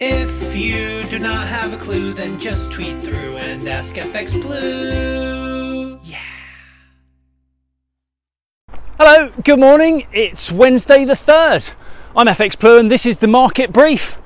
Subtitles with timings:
[0.00, 5.98] If you do not have a clue, then just tweet through and ask FX Blue.
[6.04, 6.20] Yeah.
[8.96, 10.06] Hello, good morning.
[10.12, 11.74] It's Wednesday the 3rd.
[12.16, 14.16] I'm FX Blue and this is the market brief.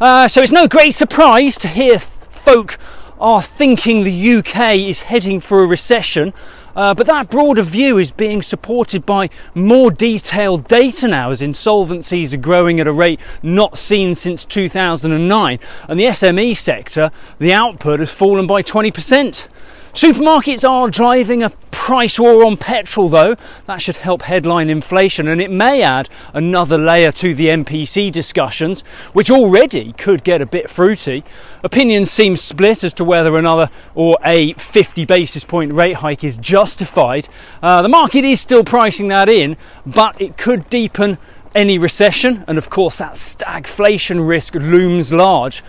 [0.00, 2.76] Uh, so it's no great surprise to hear folk
[3.20, 6.34] are thinking the UK is heading for a recession.
[6.76, 12.32] Uh, but that broader view is being supported by more detailed data now as insolvencies
[12.32, 15.58] are growing at a rate not seen since 2009.
[15.88, 19.48] And the SME sector, the output has fallen by 20%.
[19.92, 23.34] Supermarkets are driving a price war on petrol, though.
[23.66, 28.82] That should help headline inflation, and it may add another layer to the MPC discussions,
[29.12, 31.24] which already could get a bit fruity.
[31.64, 36.38] Opinions seem split as to whether another or a 50 basis point rate hike is
[36.38, 37.28] justified.
[37.60, 41.18] Uh, the market is still pricing that in, but it could deepen
[41.54, 45.62] any recession, and of course, that stagflation risk looms large.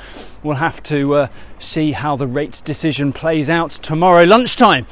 [0.43, 1.27] We'll have to uh,
[1.59, 4.87] see how the rate decision plays out tomorrow lunchtime.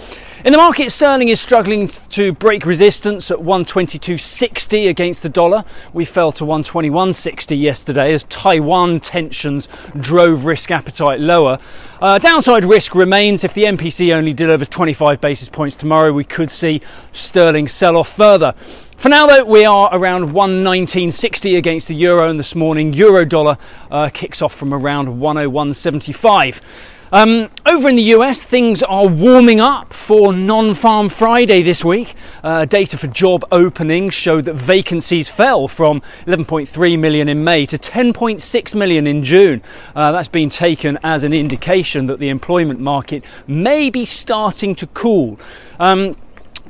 [0.45, 5.65] In the market, sterling is struggling to break resistance at 122.60 against the dollar.
[5.91, 9.67] We fell to 121.60 yesterday as Taiwan tensions
[9.99, 11.59] drove risk appetite lower.
[11.99, 16.13] Uh, downside risk remains if the MPC only delivers 25 basis points tomorrow.
[16.13, 18.53] We could see sterling sell off further.
[18.99, 23.57] For now, though, we are around 119.60 against the euro, and this morning, euro dollar
[23.89, 26.59] uh, kicks off from around 101.75.
[27.13, 32.13] Um, over in the US, things are warming up for non farm Friday this week.
[32.43, 37.77] Uh, data for job openings showed that vacancies fell from 11.3 million in May to
[37.77, 39.63] 10.6 million in June.
[39.95, 44.87] Uh, that's been taken as an indication that the employment market may be starting to
[44.87, 45.39] cool.
[45.79, 46.17] Um,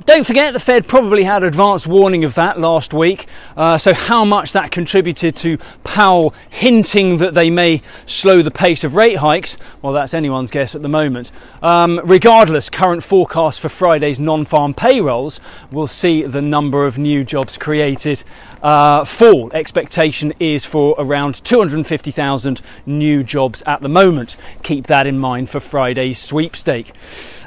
[0.10, 3.28] don't forget, the Fed probably had advance warning of that last week.
[3.56, 8.84] Uh, so, how much that contributed to Powell hinting that they may slow the pace
[8.84, 11.32] of rate hikes, well, that's anyone's guess at the moment.
[11.62, 15.40] Um, regardless, current forecast for Friday's non farm payrolls
[15.72, 18.24] will see the number of new jobs created
[18.64, 19.52] uh, fall.
[19.54, 24.38] Expectation is for around 250,000 new jobs at the moment.
[24.64, 26.94] Keep that in mind for Friday's sweepstake.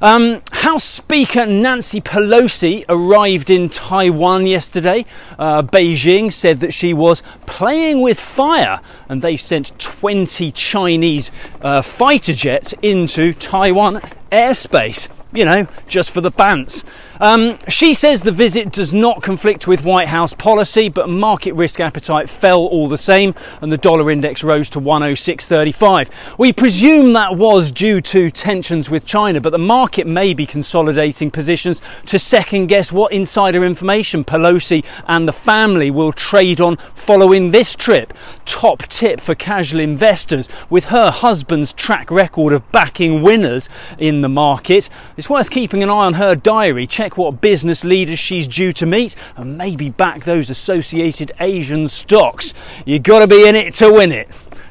[0.00, 2.51] Um, House Speaker Nancy Pelosi
[2.88, 5.04] arrived in Taiwan yesterday.
[5.38, 11.30] Uh, Beijing said that she was playing with fire and they sent 20 Chinese
[11.60, 16.84] uh, fighter jets into Taiwan airspace you know, just for the bants.
[17.22, 21.78] Um, she says the visit does not conflict with White House policy, but market risk
[21.78, 26.11] appetite fell all the same, and the dollar index rose to 106.35.
[26.37, 31.31] We presume that was due to tensions with China, but the market may be consolidating
[31.31, 37.53] positions to second guess what insider information Pelosi and the family will trade on following
[37.53, 38.12] this trip.
[38.47, 44.28] Top tip for casual investors with her husband's track record of backing winners in the
[44.28, 44.91] market.
[45.16, 48.87] It's worth keeping an eye on her diary, check what business leaders she's due to
[48.87, 52.55] meet, and maybe back those associated Asian stocks.
[52.84, 54.28] You've gotta be in it to win it.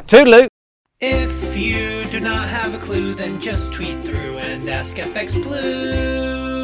[0.07, 0.47] Toodaloo!
[0.99, 6.60] If you do not have a clue, then just tweet through and ask FX Blue.